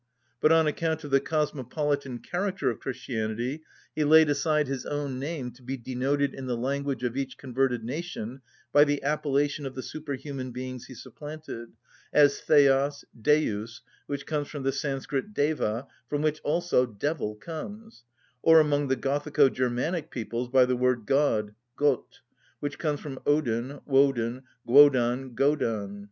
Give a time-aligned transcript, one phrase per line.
[0.39, 3.61] But on account of the cosmopolitan character of Christianity
[3.95, 7.83] he laid aside his own name to be denoted in the language of each converted
[7.83, 8.41] nation
[8.73, 11.73] by the appellation of the superhuman beings he supplanted,
[12.11, 18.03] as, Δεος, Deus, which comes from the Sanscrit Deva (from which also devil comes),
[18.41, 22.21] or among the Gothico‐ Germanic peoples by the word God, Gott,
[22.59, 25.99] which comes from Odin, Wodan, Guodan, Godan.